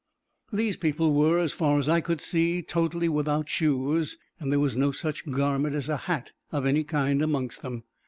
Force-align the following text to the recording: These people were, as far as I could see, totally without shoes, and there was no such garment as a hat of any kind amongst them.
These 0.51 0.77
people 0.77 1.13
were, 1.13 1.37
as 1.37 1.53
far 1.53 1.77
as 1.77 1.87
I 1.87 2.01
could 2.01 2.21
see, 2.21 2.63
totally 2.63 3.07
without 3.07 3.47
shoes, 3.47 4.17
and 4.39 4.51
there 4.51 4.59
was 4.59 4.75
no 4.75 4.91
such 4.91 5.29
garment 5.29 5.75
as 5.75 5.89
a 5.89 5.97
hat 5.97 6.31
of 6.51 6.65
any 6.65 6.83
kind 6.83 7.21
amongst 7.21 7.61
them. 7.61 7.83